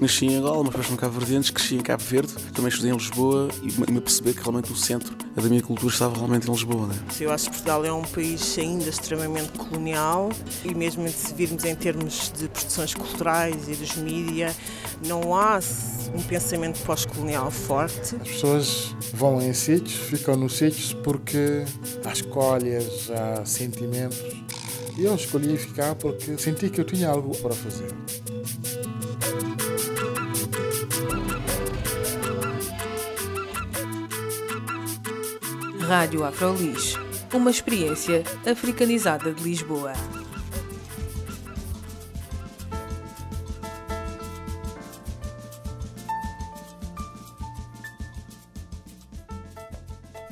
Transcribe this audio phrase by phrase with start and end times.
[0.00, 2.96] Nasci em Angola, mas depois no Cabo Verdeantes, cresci em Cabo Verde, também estudei em
[2.96, 6.86] Lisboa e me perceber que realmente o centro da minha cultura estava realmente em Lisboa.
[6.86, 6.94] Né?
[7.20, 10.30] Eu acho que Portugal é um país ainda extremamente colonial
[10.64, 14.56] e mesmo se virmos em termos de produções culturais e dos mídias,
[15.06, 15.60] não há
[16.14, 18.16] um pensamento pós-colonial forte.
[18.16, 21.62] As pessoas vão em sítios, ficam nos sítios porque
[22.06, 24.18] há escolhas, há sentimentos.
[24.98, 27.90] Eu escolhi ficar porque senti que eu tinha algo para fazer.
[35.80, 36.94] Rádio Afrolis,
[37.34, 39.92] uma experiência africanizada de Lisboa.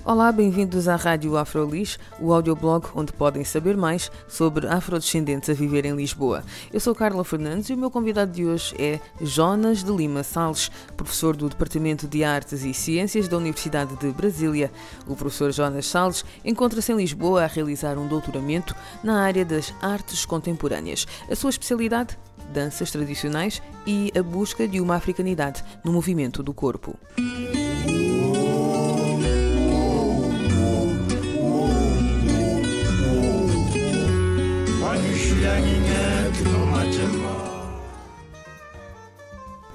[0.09, 5.85] Olá, bem-vindos à Rádio Afrolis, o audioblog onde podem saber mais sobre afrodescendentes a viver
[5.85, 6.43] em Lisboa.
[6.73, 10.71] Eu sou Carla Fernandes e o meu convidado de hoje é Jonas de Lima Salles,
[10.97, 14.73] professor do Departamento de Artes e Ciências da Universidade de Brasília.
[15.07, 20.25] O professor Jonas Salles encontra-se em Lisboa a realizar um doutoramento na área das artes
[20.25, 21.07] contemporâneas.
[21.31, 22.19] A sua especialidade?
[22.51, 26.99] Danças tradicionais e a busca de uma africanidade no movimento do corpo.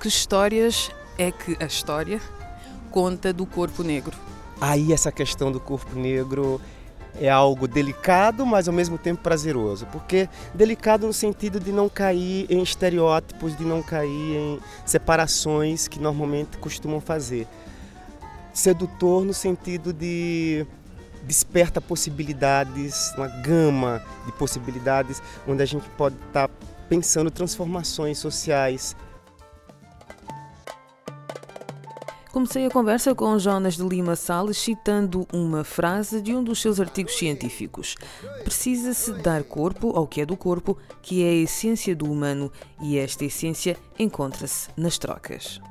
[0.04, 2.20] Que histórias é que a história
[2.92, 4.14] conta do corpo negro?
[4.60, 6.60] Aí essa questão do corpo negro
[7.22, 9.86] é algo delicado, mas ao mesmo tempo prazeroso.
[9.94, 16.02] Porque delicado no sentido de não cair em estereótipos, de não cair em separações que
[16.02, 17.48] normalmente costumam fazer.
[18.54, 20.68] Sedutor no sentido de
[21.24, 26.54] desperta possibilidades, uma gama de possibilidades onde a gente pode estar tá
[26.90, 28.98] pensando transformações sociais.
[32.34, 36.80] Comecei a conversa com Jonas de Lima Salles citando uma frase de um dos seus
[36.80, 37.96] artigos científicos.
[38.44, 42.52] Precisa-se dar corpo ao que é do corpo, que é a essência do humano,
[42.82, 45.62] e esta essência encontra-se nas trocas.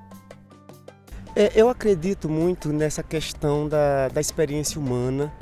[1.34, 5.32] É, eu acredito muito nessa questão da, da experiência humana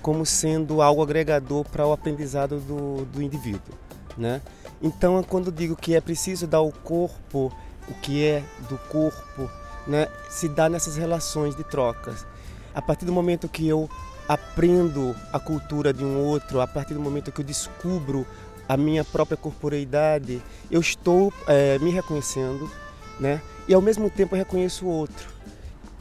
[0.00, 3.74] como sendo algo agregador para o aprendizado do, do indivíduo.
[4.16, 4.40] Né?
[4.80, 7.52] Então, quando digo que é preciso dar ao corpo
[7.88, 9.50] o que é do corpo,
[9.88, 12.26] né, se dá nessas relações de trocas.
[12.74, 13.90] A partir do momento que eu
[14.28, 18.26] aprendo a cultura de um outro, a partir do momento que eu descubro
[18.68, 22.70] a minha própria corporeidade, eu estou é, me reconhecendo,
[23.18, 23.40] né?
[23.66, 25.28] E ao mesmo tempo eu reconheço o outro.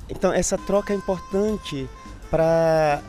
[0.10, 1.90] Então, essa troca é importante
[2.30, 3.02] para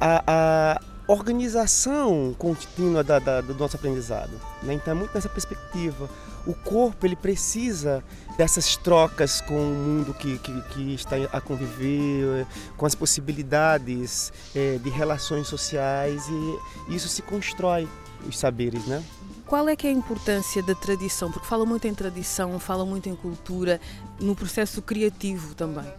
[0.00, 4.30] a, a, organização contínua da, da, do nosso aprendizado.
[4.62, 4.74] Né?
[4.74, 6.08] Então, é muito nessa perspectiva.
[6.46, 8.02] O corpo ele precisa
[8.36, 14.78] dessas trocas com o mundo que, que, que está a conviver, com as possibilidades é,
[14.78, 17.88] de relações sociais e isso se constrói
[18.26, 19.02] os saberes, né?
[19.46, 21.32] Qual é que é a importância da tradição?
[21.32, 23.80] Porque fala muito em tradição, fala muito em cultura,
[24.20, 25.90] no processo criativo também.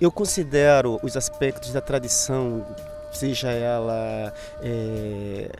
[0.00, 2.64] Eu considero os aspectos da tradição,
[3.12, 5.50] seja ela é,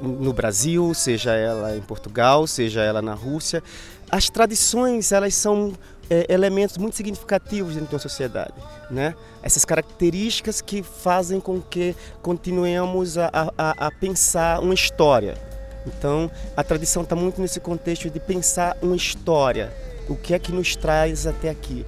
[0.00, 3.62] no Brasil, seja ela em Portugal, seja ela na Rússia,
[4.10, 5.72] as tradições elas são
[6.10, 8.54] é, elementos muito significativos dentro de uma sociedade,
[8.90, 9.14] né?
[9.42, 15.34] Essas características que fazem com que continuemos a, a, a pensar uma história.
[15.86, 19.72] Então, a tradição está muito nesse contexto de pensar uma história,
[20.08, 21.86] o que é que nos traz até aqui.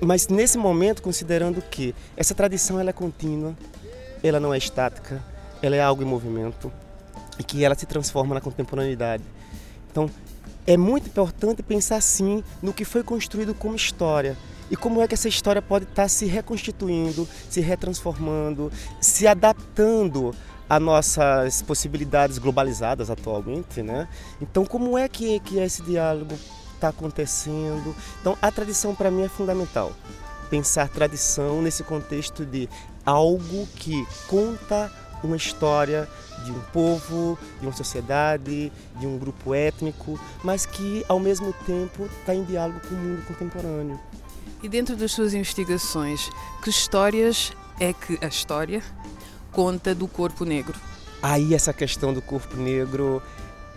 [0.00, 3.56] Mas nesse momento, considerando que essa tradição ela é contínua,
[4.22, 5.22] ela não é estática,
[5.62, 6.72] ela é algo em movimento
[7.38, 9.22] e que ela se transforma na contemporaneidade.
[9.90, 10.10] Então,
[10.66, 14.36] é muito importante pensar sim no que foi construído como história
[14.70, 18.70] e como é que essa história pode estar se reconstituindo, se retransformando,
[19.00, 20.34] se adaptando
[20.68, 24.06] a nossas possibilidades globalizadas atualmente, né?
[24.40, 26.34] Então, como é que, que esse diálogo
[26.78, 27.94] está acontecendo.
[28.20, 29.92] Então, a tradição para mim é fundamental.
[30.48, 32.68] Pensar tradição nesse contexto de
[33.08, 34.92] algo que conta
[35.24, 36.06] uma história
[36.44, 42.08] de um povo, de uma sociedade, de um grupo étnico, mas que ao mesmo tempo
[42.20, 43.98] está em diálogo com o mundo contemporâneo.
[44.62, 46.30] E dentro das suas investigações,
[46.62, 48.82] que histórias é que a história
[49.52, 50.78] conta do corpo negro?
[51.22, 53.22] Aí essa questão do corpo negro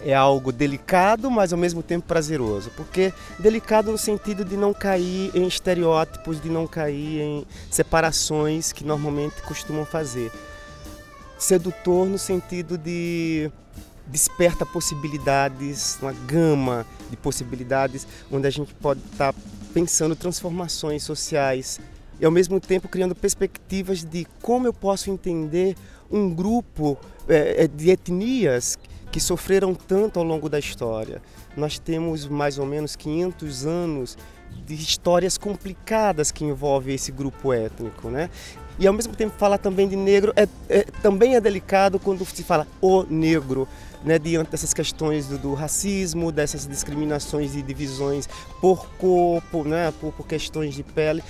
[0.04, 2.72] é algo delicado, mas ao mesmo tempo prazeroso.
[2.76, 8.84] Porque delicado no sentido de não cair em estereótipos, de não cair em separações que
[8.84, 10.32] normalmente costumam fazer.
[11.38, 13.52] Sedutor no sentido de
[14.08, 19.40] desperta possibilidades, uma gama de possibilidades, onde a gente pode estar tá
[19.74, 21.80] pensando transformações sociais
[22.20, 25.76] e ao mesmo tempo criando perspectivas de como eu posso entender
[26.12, 28.78] um grupo é, de etnias
[29.12, 31.22] que sofreram tanto ao longo da história.
[31.56, 34.18] Nós temos mais ou menos 500 anos
[34.66, 38.30] de histórias complicadas que envolvem esse grupo étnico, né?
[38.80, 42.44] E ao mesmo tempo falar também de negro é, é também é delicado quando se
[42.44, 43.68] fala o negro,
[44.04, 48.28] né, diante dessas questões do, do, racismo, dessas discriminações e divisões
[48.60, 51.22] por corpo, né, por, por questões de pele.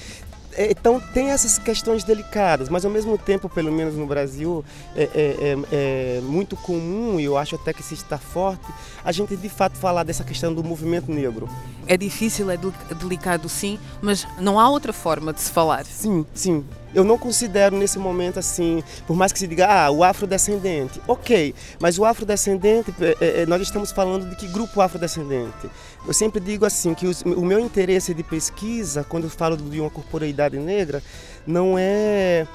[0.54, 4.64] É, então tem essas questões delicadas, mas ao mesmo tempo, pelo menos no Brasil,
[4.96, 8.66] é, é, é, é muito comum, e eu acho até que se está forte,
[9.04, 11.50] a gente de fato falar dessa questão do movimento negro.
[11.88, 12.58] É difícil, é
[12.96, 15.86] delicado sim, mas não há outra forma de se falar.
[15.86, 16.66] Sim, sim.
[16.94, 21.02] Eu não considero nesse momento assim, por mais que se diga, ah, o afrodescendente.
[21.08, 25.70] Ok, mas o afrodescendente, é, é, nós estamos falando de que grupo afrodescendente?
[26.06, 29.80] Eu sempre digo assim, que os, o meu interesse de pesquisa, quando eu falo de
[29.80, 31.02] uma corporeidade negra,
[31.48, 32.46] não é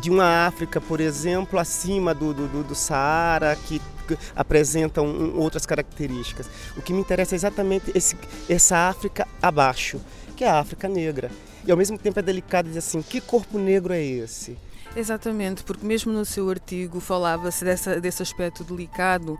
[0.00, 3.80] de uma África, por exemplo, acima do, do, do Saara, que
[4.34, 6.48] apresentam outras características.
[6.76, 8.16] O que me interessa é exatamente esse,
[8.48, 10.00] essa África abaixo,
[10.36, 11.30] que é a África negra.
[11.66, 14.56] E ao mesmo tempo é delicado dizer assim, que corpo negro é esse?
[14.94, 17.64] Exatamente, porque mesmo no seu artigo falava-se
[18.00, 19.38] desse aspecto delicado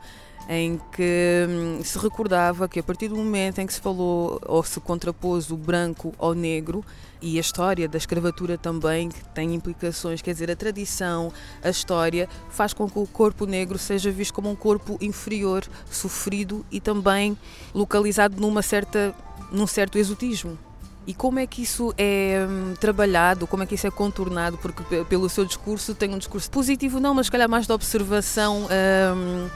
[0.48, 4.62] em que hum, se recordava que a partir do momento em que se falou ou
[4.62, 6.84] se contrapôs o branco ao negro
[7.22, 11.32] e a história da escravatura também que tem implicações, quer dizer, a tradição,
[11.62, 16.66] a história faz com que o corpo negro seja visto como um corpo inferior, sofrido
[16.70, 17.36] e também
[17.72, 19.14] localizado numa certa
[19.50, 20.58] num certo exotismo.
[21.06, 24.58] E como é que isso é hum, trabalhado, como é que isso é contornado?
[24.58, 28.64] Porque pelo seu discurso tem um discurso positivo, não, mas se calhar mais de observação,
[28.64, 29.50] uh,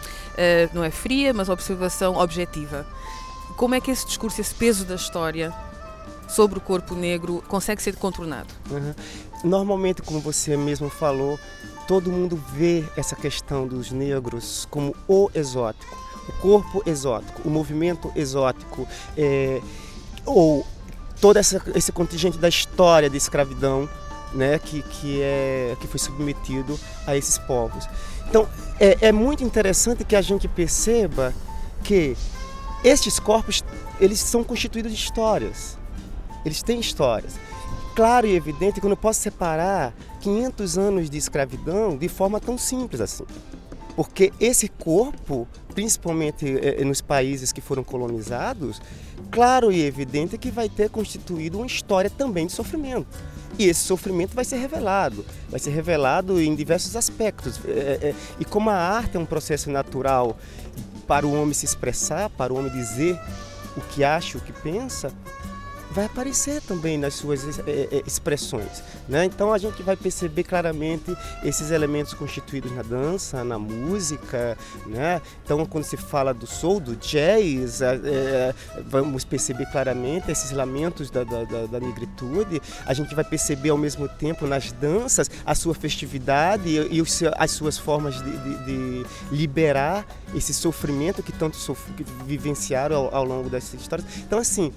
[0.73, 2.87] não é fria, mas observação objetiva.
[3.57, 5.53] Como é que esse discurso, esse peso da história
[6.29, 8.49] sobre o corpo negro consegue ser contornado?
[8.71, 8.95] Uhum.
[9.43, 11.39] Normalmente, como você mesmo falou,
[11.89, 15.99] todo mundo vê essa questão dos negros como o exótico,
[16.29, 18.87] o corpo exótico, o movimento exótico,
[19.17, 19.61] é,
[20.25, 20.65] ou
[21.21, 23.89] todo essa, esse contingente da história de escravidão
[24.33, 27.87] né, que, que, é, que foi submetido a esses povos.
[28.29, 31.35] Então, é, é muito interessante que a gente perceba
[31.83, 32.17] que
[32.85, 33.65] estes corpos
[34.01, 35.77] eles são constituídos de histórias.
[36.45, 37.39] Eles têm histórias.
[37.95, 42.57] Claro e evidente que eu não posso separar 500 anos de escravidão de forma tão
[42.57, 43.25] simples assim.
[43.97, 48.81] Porque esse corpo, principalmente eh, nos países que foram colonizados,
[49.31, 53.09] claro e evidente que vai ter constituído uma história também de sofrimento.
[53.59, 57.61] E esse sofrimento vai ser revelado, vai ser revelado em diversos aspectos.
[57.67, 60.39] É, é, é, e como a arte é um processo natural
[61.07, 63.19] para o homem se expressar, para o homem dizer
[63.77, 65.13] o que acha, o que pensa,
[65.91, 68.83] vai aparecer também nas suas é, é, expressões.
[69.09, 69.25] Né?
[69.25, 74.57] Então a gente vai perceber claramente esses elementos constituídos na dança, na música.
[74.87, 75.21] Né?
[75.45, 78.55] Então quando se fala do soul, do jazz, é,
[78.87, 82.63] vamos perceber claramente esses lamentos da, da, da, da, negritude.
[82.87, 87.03] A gente vai perceber ao mesmo tempo nas danças a sua festividade e, e
[87.37, 93.15] as suas formas de, de, de, liberar esse sofrimento que tanto sof que vivenciaram ao,
[93.15, 94.07] ao longo dessas histórias.
[94.19, 94.73] Então assim,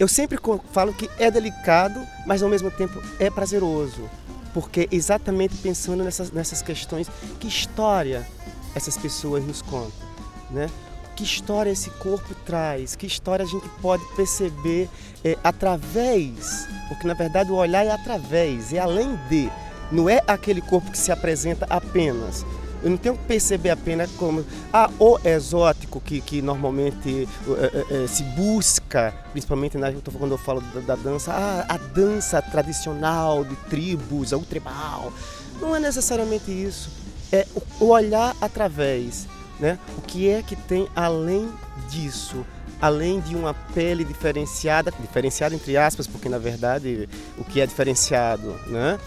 [0.00, 0.38] eu sempre
[0.72, 4.08] falo que é delicado, mas ao mesmo tempo é prazeroso,
[4.54, 7.06] porque exatamente pensando nessas, nessas questões,
[7.38, 8.26] que história
[8.74, 10.08] essas pessoas nos contam,
[10.50, 10.70] né?
[11.14, 12.96] Que história esse corpo traz?
[12.96, 14.88] Que história a gente pode perceber
[15.22, 16.66] é, através?
[16.88, 19.50] Porque na verdade o olhar é através, é além de.
[19.92, 22.46] Não é aquele corpo que se apresenta apenas,
[22.82, 28.06] eu não tenho que perceber apenas como ah, o exótico que, que normalmente é, é,
[28.06, 33.56] se busca, principalmente na, quando eu falo da, da dança, ah, a dança tradicional de
[33.68, 35.12] tribos, o tribal.
[35.60, 36.90] Não é necessariamente isso.
[37.32, 37.46] É
[37.78, 39.28] o olhar através.
[39.58, 39.78] Né?
[39.98, 41.48] O que é que tem além
[41.90, 42.44] disso?
[42.80, 48.58] além de uma pele diferenciada, diferenciada entre aspas, porque na verdade o que é diferenciado,
[48.68, 48.98] né?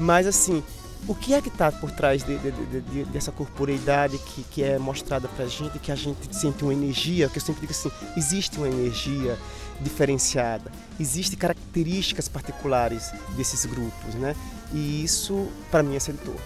[0.00, 0.64] Mas assim,
[1.08, 4.78] o que é que está por trás de, de, de, dessa corporeidade que, que é
[4.78, 7.90] mostrada para a gente, que a gente sente uma energia, que eu sempre digo assim,
[8.16, 9.36] existe uma energia
[9.80, 14.36] diferenciada, existem características particulares desses grupos, né?
[14.72, 16.36] E isso, para mim, é sedutor.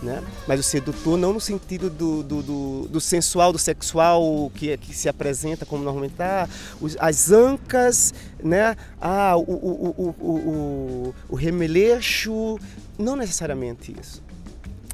[0.00, 0.22] Né?
[0.46, 4.94] Mas o sedutor não no sentido do, do, do, do sensual, do sexual que, que
[4.94, 6.48] se apresenta como normalmente ah,
[6.80, 8.76] os, as ancas, né?
[9.00, 12.58] ah, o, o, o, o, o remeleixo,
[12.96, 14.22] não necessariamente isso.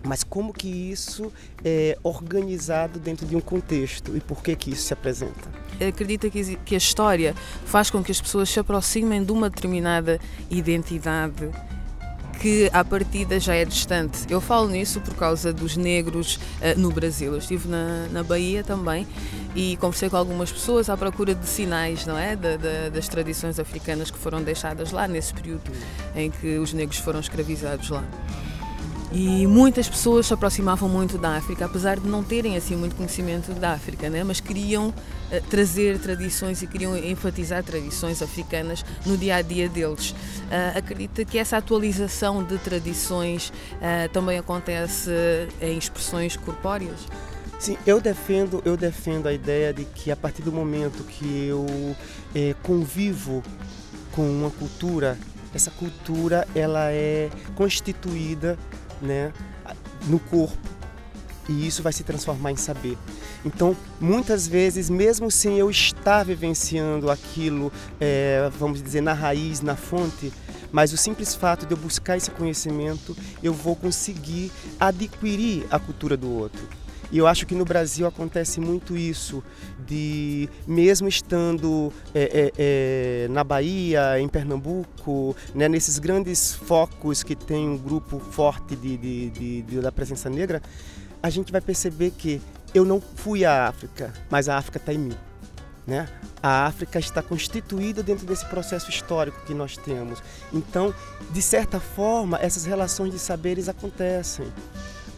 [0.05, 1.33] mas como que isso
[1.65, 5.51] é organizado dentro de um contexto e por que que isso se apresenta?
[5.87, 7.35] Acredita que a história
[7.65, 10.21] faz com que as pessoas se aproximem de uma determinada
[10.51, 11.51] identidade
[12.45, 14.27] que à partida já é distante.
[14.29, 17.33] Eu falo nisso por causa dos negros uh, no Brasil.
[17.33, 19.07] Eu estive na, na Bahia também
[19.57, 22.37] e conversei com algumas pessoas à procura de sinais, não é?
[22.37, 25.73] Da, da, das tradições africanas que foram deixadas lá nesse período
[26.15, 28.05] em que os negros foram escravizados lá.
[29.15, 33.53] E muitas pessoas se aproximavam muito da África, apesar de não terem assim muito conhecimento
[33.53, 34.25] da África, né?
[34.25, 34.95] mas queriam uh,
[35.49, 40.11] trazer tradições e queriam enfatizar tradições africanas no dia a dia deles.
[40.11, 45.13] Uh, acredita que essa atualização de tradições uh, também acontece
[45.61, 47.07] em expressões corpóreas?
[47.61, 51.65] Sim, eu defendo, eu defendo a ideia de que a partir do momento que eu
[52.35, 53.43] eh, convivo
[54.13, 55.17] com uma cultura,
[55.55, 58.59] essa cultura ela é constituída
[59.05, 59.33] né,
[60.07, 60.75] no corpo
[61.49, 62.97] e isso vai se transformar em saber.
[63.45, 67.71] Então, muitas vezes, mesmo sem eu estar vivenciando aquilo,
[68.01, 70.33] é, vamos dizer, na raiz, na fonte,
[70.73, 76.17] mas o simples fato de eu buscar esse conhecimento, eu vou conseguir adquirir a cultura
[76.17, 76.67] do outro.
[77.11, 79.43] E eu acho que no Brasil acontece muito isso,
[79.87, 87.37] de mesmo estando é, é, é, na Bahia, em Pernambuco, né, nesses grandes focos que
[87.37, 90.63] tem um grupo forte de, de, de, de, da presença negra,
[91.23, 92.41] a gente vai perceber que
[92.75, 95.17] eu não fui à África, mas a África está em mim.
[95.87, 96.09] Né?
[96.43, 100.23] A África está constituída dentro desse processo histórico que nós temos.
[100.53, 100.95] Então,
[101.31, 104.47] de certa forma, essas relações de saberes acontecem,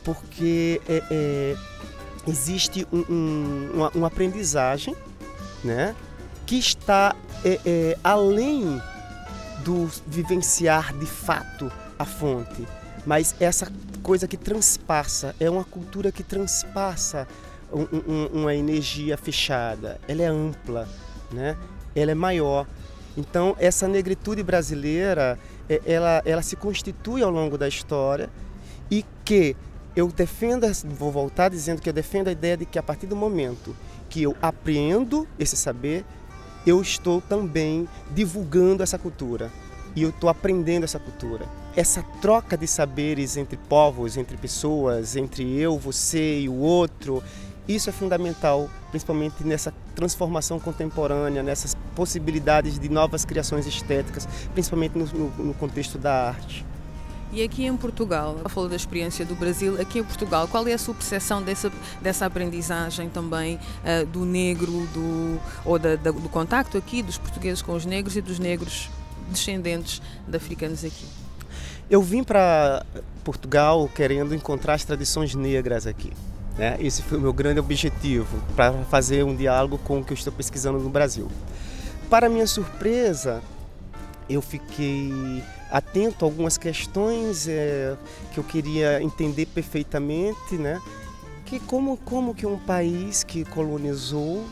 [0.06, 1.56] porque é, é
[2.28, 4.96] existe um, um, uma, uma, aprendizagem
[5.62, 5.94] né,
[6.46, 8.80] que está é, é, além
[9.64, 12.66] do vivenciar de fato a fonte,
[13.04, 13.70] mas essa
[14.02, 17.26] coisa que transpassa, é uma cultura que transpassa
[17.72, 20.88] um, uma energia fechada, ela é ampla,
[21.32, 21.56] né?
[21.94, 22.66] ela é maior.
[23.16, 28.30] Então, essa negritude brasileira, é, ela, ela se constitui ao longo da história
[28.90, 29.56] e que
[29.96, 30.66] eu defendo,
[30.98, 33.74] vou voltar dizendo que eu defendo a ideia de que a partir do momento
[34.10, 36.04] que eu aprendo esse saber,
[36.66, 39.50] eu estou também divulgando essa cultura
[39.96, 41.46] e eu estou aprendendo essa cultura.
[41.74, 47.22] Essa troca de saberes entre povos, entre pessoas, entre eu, você e o outro,
[47.66, 55.06] isso é fundamental, principalmente nessa transformação contemporânea, nessas possibilidades de novas criações estéticas, principalmente no,
[55.06, 56.66] no, no contexto da arte.
[57.32, 60.78] E aqui em Portugal, falou da experiência do Brasil, aqui em Portugal, qual é a
[60.78, 66.78] sua percepção dessa, dessa aprendizagem também uh, do negro, do, ou da, da, do contacto
[66.78, 68.88] aqui dos portugueses com os negros e dos negros
[69.28, 71.04] descendentes de africanos aqui?
[71.90, 72.86] Eu vim para
[73.24, 76.12] Portugal querendo encontrar as tradições negras aqui.
[76.56, 76.76] Né?
[76.80, 80.32] Esse foi o meu grande objetivo, para fazer um diálogo com o que eu estou
[80.32, 81.28] pesquisando no Brasil.
[82.08, 83.42] Para minha surpresa,
[84.28, 87.96] eu fiquei atento a algumas questões é,
[88.32, 90.80] que eu queria entender perfeitamente, né?
[91.44, 94.44] Que como como que um país que colonizou,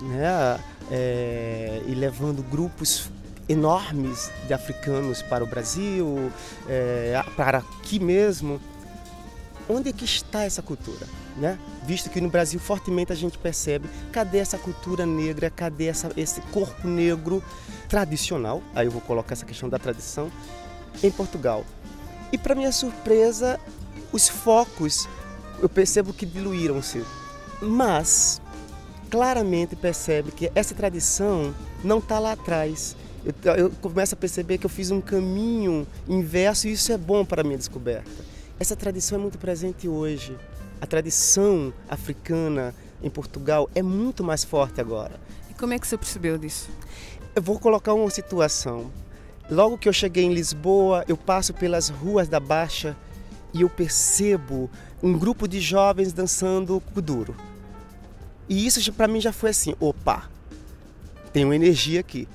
[0.00, 0.58] né?
[0.90, 3.10] É, e levando grupos
[3.48, 6.30] enormes de africanos para o Brasil,
[6.68, 8.60] é, para aqui mesmo,
[9.68, 11.06] onde é que está essa cultura?
[11.36, 11.58] Né?
[11.86, 16.40] Visto que no Brasil fortemente a gente percebe, cadê essa cultura negra, cadê essa, esse
[16.52, 17.42] corpo negro
[17.88, 18.62] tradicional?
[18.74, 20.30] Aí eu vou colocar essa questão da tradição
[21.02, 21.64] em Portugal.
[22.30, 23.58] E para minha surpresa,
[24.12, 25.08] os focos
[25.60, 27.04] eu percebo que diluíram-se.
[27.60, 28.42] Mas
[29.08, 32.96] claramente percebe que essa tradição não está lá atrás.
[33.24, 37.24] Eu, eu, começo a perceber que eu fiz um caminho inverso e isso é bom
[37.24, 38.10] para a minha descoberta.
[38.58, 40.36] Essa tradição é muito presente hoje.
[40.82, 45.12] A tradição africana em Portugal é muito mais forte agora.
[45.48, 46.70] E como é que você percebeu disso?
[47.36, 48.90] Eu vou colocar uma situação.
[49.48, 52.96] Logo que eu cheguei em Lisboa, eu passo pelas ruas da Baixa
[53.54, 54.68] e eu percebo
[55.00, 57.36] um grupo de jovens dançando kuduro.
[58.48, 60.28] E isso para mim já foi assim, opa,
[61.32, 62.26] tem uma energia aqui.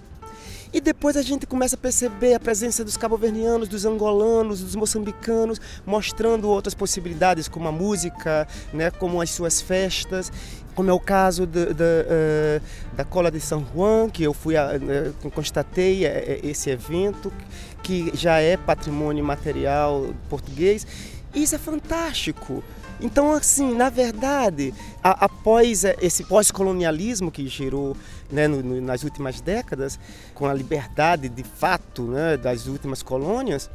[0.78, 5.60] E depois a gente começa a perceber a presença dos cabo-verdianos, dos angolanos, dos moçambicanos,
[5.84, 10.32] mostrando outras possibilidades, como a música, né, como as suas festas
[10.76, 12.62] como é o caso de, de, uh,
[12.96, 16.10] da Cola de São Juan, que eu fui a, uh, constatei uh,
[16.44, 17.34] esse evento,
[17.82, 20.86] que já é patrimônio material português.
[21.34, 22.64] Isso é fantástico.
[23.00, 24.74] Então, assim, na verdade,
[25.04, 27.96] a, após esse pós-colonialismo que gerou
[28.32, 30.00] né, no, no, nas últimas décadas,
[30.34, 33.70] com a liberdade de fato né, das últimas colônias,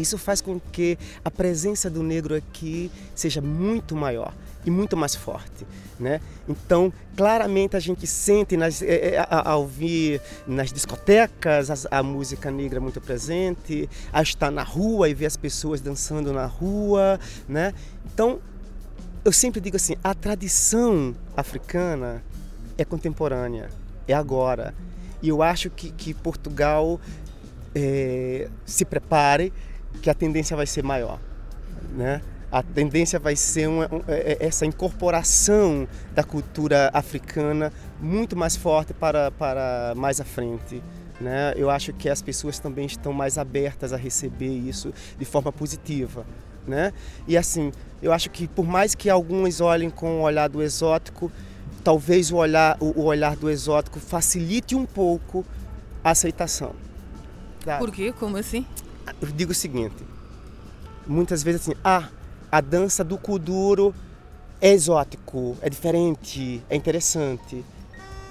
[0.00, 4.32] Isso faz com que a presença do negro aqui seja muito maior
[4.64, 5.66] e muito mais forte.
[5.98, 6.20] Né?
[6.48, 12.02] Então, claramente a gente sente nas, é, é, a, a, ouvir nas discotecas a, a,
[12.02, 17.18] música negra muito presente, a estar na rua e ver as pessoas dançando na rua.
[17.48, 17.74] Né?
[18.12, 18.38] Então,
[19.24, 22.22] eu sempre digo assim: a tradição africana
[22.76, 23.70] é contemporânea,
[24.06, 24.74] é agora.
[25.20, 27.00] E eu acho que, que Portugal
[27.74, 29.52] é, se prepare,
[30.02, 31.18] que a tendência vai ser maior.
[31.96, 32.20] Né?
[32.50, 38.94] a tendência vai ser uma, é, é, essa incorporação da cultura africana muito mais forte
[38.94, 40.82] para, para mais à frente.
[41.20, 41.52] Né?
[41.56, 46.24] Eu acho que as pessoas também estão mais abertas a receber isso de forma positiva.
[46.66, 46.92] Né?
[47.26, 51.30] E assim, eu acho que por mais que alguns olhem com o olhar do exótico,
[51.84, 55.44] talvez o olhar, o olhar do exótico facilite um pouco
[56.02, 56.72] a aceitação.
[57.64, 57.78] Tá?
[57.78, 58.12] Por quê?
[58.12, 58.64] Como assim?
[59.20, 60.04] Eu digo o seguinte,
[61.06, 62.08] muitas vezes assim, ah,
[62.50, 63.94] a dança do kuduro
[64.60, 67.64] é exótico, é diferente, é interessante,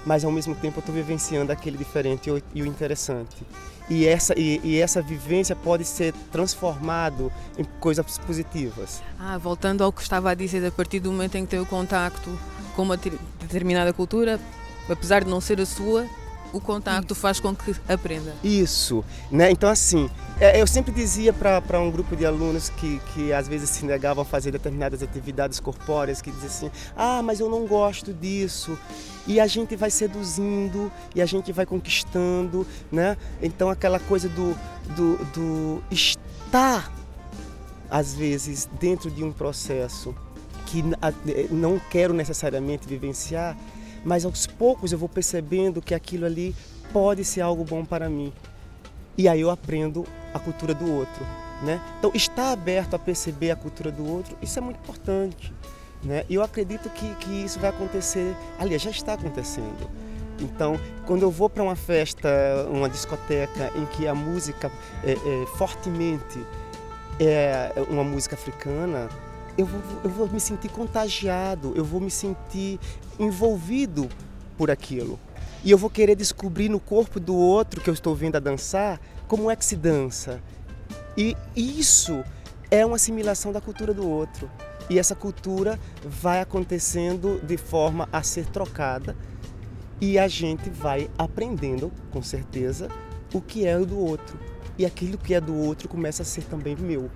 [0.04, 3.36] mas ao mesmo tempo eu estou vivenciando aquele diferente e o interessante.
[3.90, 9.02] E essa, e, e, essa vivência pode ser transformado em coisas positivas.
[9.18, 11.64] Ah, voltando ao que estava a dizer, a partir do momento em que tem o
[11.64, 12.38] contacto
[12.76, 14.38] com uma determinada cultura,
[14.90, 16.06] apesar de não ser a sua,
[16.52, 18.34] o contacto faz com que aprenda.
[18.42, 19.50] Isso, né?
[19.50, 23.70] Então assim, é, eu sempre dizia para um grupo de alunos que, que às vezes
[23.70, 28.12] se negavam a fazer determinadas atividades corpóreas, que diziam assim, ah, mas eu não gosto
[28.14, 28.78] disso.
[29.26, 33.16] E a gente vai seduzindo e a gente vai conquistando, né?
[33.42, 34.56] Então aquela coisa do,
[34.96, 36.90] do, do estar,
[37.90, 40.14] às vezes, dentro de um processo
[40.66, 40.84] que
[41.50, 43.56] não quero necessariamente vivenciar,
[44.04, 46.54] mas aos poucos eu vou percebendo que aquilo ali
[46.92, 48.32] pode ser algo bom para mim.
[49.16, 51.26] E aí eu aprendo a cultura do outro.
[51.62, 51.80] Né?
[51.98, 55.52] Então, estar aberto a perceber a cultura do outro, isso é muito importante.
[56.02, 56.24] Né?
[56.28, 59.90] E eu acredito que, que isso vai acontecer, aliás, já está acontecendo.
[60.40, 62.28] Então, quando eu vou para uma festa,
[62.70, 64.70] uma discoteca em que a música
[65.02, 66.38] é, é, fortemente
[67.18, 69.08] é uma música africana,
[69.58, 72.78] eu vou, eu vou me sentir contagiado, eu vou me sentir
[73.18, 74.08] envolvido
[74.56, 75.18] por aquilo.
[75.64, 79.00] E eu vou querer descobrir no corpo do outro que eu estou vendo a dançar
[79.26, 80.40] como é que se dança.
[81.16, 82.24] E isso
[82.70, 84.48] é uma assimilação da cultura do outro.
[84.88, 89.16] E essa cultura vai acontecendo de forma a ser trocada
[90.00, 92.88] e a gente vai aprendendo, com certeza,
[93.34, 94.38] o que é o do outro.
[94.78, 97.10] E aquilo que é do outro começa a ser também meu.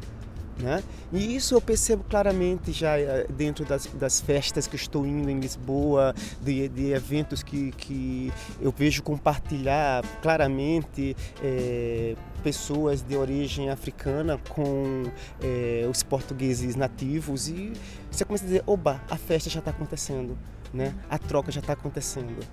[0.59, 0.83] Né?
[1.13, 5.41] E isso eu percebo claramente já eh, dentro das, das festas que estou indo em
[5.41, 14.39] Lisboa, de, de eventos que, que eu vejo compartilhar claramente é, pessoas de origem africana
[14.51, 15.05] com
[15.41, 17.73] é, os portugueses nativos e
[18.11, 20.37] você começa a dizer, oba, a festa já está acontecendo,
[20.73, 20.95] né?
[21.09, 22.45] a troca já está acontecendo.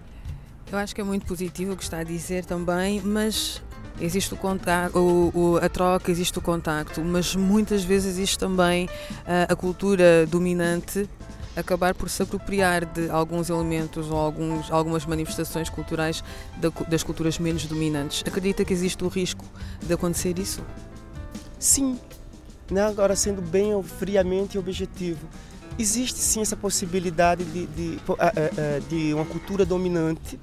[0.71, 3.61] Eu acho que é muito positivo o que está a dizer também, mas
[4.01, 8.89] existe o contacto, o, o, a troca, existe o contacto, mas muitas vezes existe também
[9.25, 11.09] a, a cultura dominante
[11.55, 16.23] acabar por se apropriar de alguns elementos ou alguns, algumas manifestações culturais
[16.57, 18.23] da, das culturas menos dominantes.
[18.25, 19.43] Acredita que existe o risco
[19.81, 20.61] de acontecer isso?
[21.57, 21.99] Sim.
[22.71, 22.85] Né?
[22.85, 25.27] Agora, sendo bem friamente objetivo,
[25.77, 27.99] existe sim essa possibilidade de, de,
[28.87, 30.39] de uma cultura dominante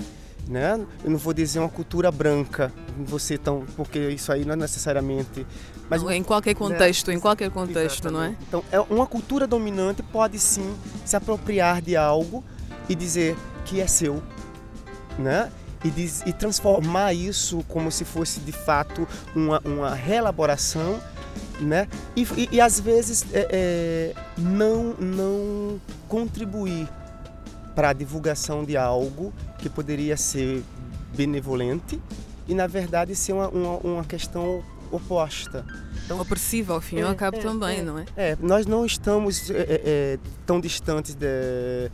[0.49, 0.85] né?
[1.05, 5.47] Eu não vou dizer uma cultura branca, você tão, porque isso aí não é necessariamente.
[5.89, 6.55] Mas não, em qualquer né?
[6.55, 7.15] contexto, né?
[7.15, 8.13] em qualquer contexto, Exatamente.
[8.13, 8.37] não é?
[8.49, 12.45] Então, é uma cultura dominante pode sim se apropriar de algo
[12.89, 14.23] e dizer que é seu,
[15.19, 15.51] né?
[15.85, 21.01] E, diz, e transformar isso como se fosse de fato uma, uma reelaboração
[21.61, 21.89] né?
[22.15, 26.89] E, e, e às vezes é, é, não, não contribuir
[27.77, 30.65] para a divulgação de algo que poderia ser
[31.15, 32.01] benevolente
[32.49, 35.65] e, na verdade, ser uma, uma, uma questão oposta.
[36.05, 38.05] Então, Opressiva, ao fim e ao é, cabo, é, também, é, não é?
[38.17, 41.91] É, nós não estamos é, é, é, tão distantes de,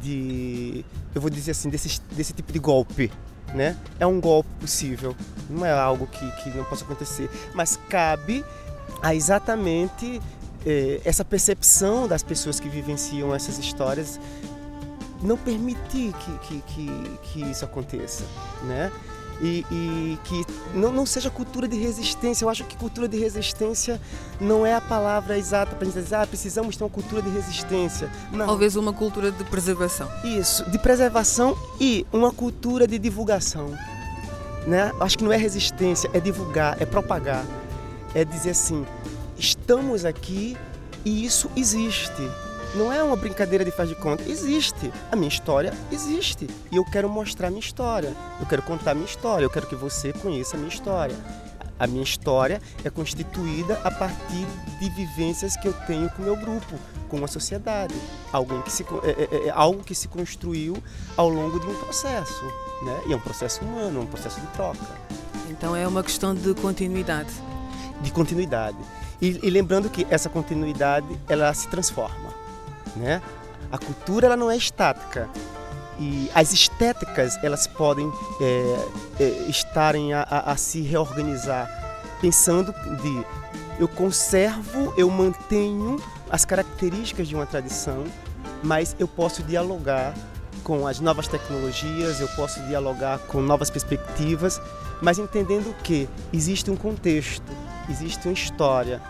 [0.00, 3.10] de, eu vou dizer assim, desse, desse tipo de golpe.
[3.52, 3.76] Né?
[4.00, 5.14] É um golpe possível,
[5.48, 8.44] não é algo que, que não possa acontecer, mas cabe
[9.00, 10.20] a exatamente
[11.04, 14.18] essa percepção das pessoas que vivenciam essas histórias
[15.22, 18.24] não permitir que, que, que, que isso aconteça,
[18.64, 18.90] né?
[19.40, 22.44] E, e, que não, não seja cultura de resistência.
[22.44, 24.00] Eu acho que cultura de resistência
[24.40, 28.08] não é a palavra exata para dizer, ah, precisamos ter uma cultura de resistência.
[28.30, 28.46] Não.
[28.46, 30.08] Talvez uma cultura de preservação.
[30.22, 33.76] Isso, de preservação e uma cultura de divulgação.
[34.66, 34.92] Né?
[35.00, 37.44] Acho que não é resistência, é divulgar, é propagar.
[38.14, 38.86] é dizer assim:
[39.36, 40.56] estamos aqui
[41.04, 42.22] e isso existe.
[42.74, 44.24] Não é uma brincadeira de faz de conta.
[44.24, 44.92] Existe.
[45.10, 46.48] A minha história existe.
[46.72, 48.12] E eu quero mostrar a minha história.
[48.40, 49.44] Eu quero contar a minha história.
[49.44, 51.14] Eu quero que você conheça a minha história.
[51.78, 54.46] A minha história é constituída a partir
[54.80, 56.74] de vivências que eu tenho com o meu grupo,
[57.08, 57.94] com a sociedade.
[58.32, 60.76] Algo que se, é, é, é algo que se construiu
[61.16, 62.44] ao longo de um processo.
[62.84, 63.02] Né?
[63.06, 64.84] E é um processo humano, um processo de troca.
[65.48, 67.30] Então é uma questão de continuidade.
[68.00, 68.78] De continuidade.
[69.20, 72.33] E, e lembrando que essa continuidade ela se transforma.
[72.96, 73.20] Né?
[73.70, 75.28] A cultura ela não é estática
[75.98, 78.88] e as estéticas elas podem é,
[79.20, 81.68] é, estarem a, a, a, se reorganizar
[82.20, 83.24] pensando de
[83.78, 88.04] eu conservo, eu mantenho as características de uma tradição,
[88.62, 90.14] mas eu posso dialogar
[90.62, 94.60] com as novas tecnologias, eu posso dialogar com novas perspectivas,
[95.02, 97.52] mas entendendo que existe um contexto,
[97.90, 99.02] existe uma história,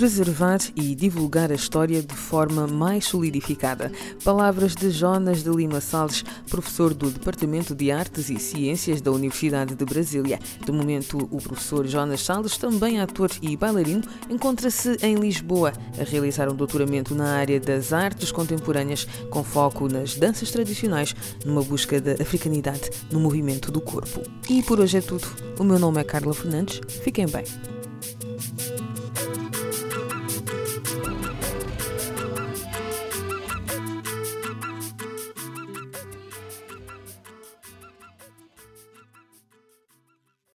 [0.00, 3.92] preservar e divulgar a história de forma mais solidificada.
[4.24, 9.74] Palavras de Jonas de Lima Salles, professor do Departamento de Artes e Ciências da Universidade
[9.74, 10.38] de Brasília.
[10.64, 16.48] De momento, o professor Jonas Salles, também ator e bailarino, encontra-se em Lisboa a realizar
[16.48, 22.12] um doutoramento na área das artes contemporâneas, com foco nas danças tradicionais, numa busca da
[22.12, 24.22] africanidade no movimento do corpo.
[24.48, 25.28] E por hoje é tudo.
[25.58, 26.80] O meu nome é Carla Fernandes.
[27.04, 27.44] Fiquem bem.